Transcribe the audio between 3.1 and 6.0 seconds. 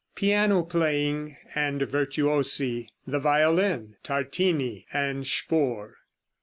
VIOLIN; TARTINI AND SPOHR.